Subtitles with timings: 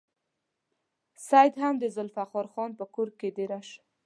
[1.27, 3.81] سید هم د ذوالفقار خان په کور کې دېره شو.